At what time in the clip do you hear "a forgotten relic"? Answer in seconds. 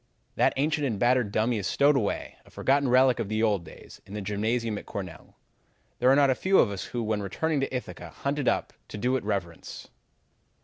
2.43-3.19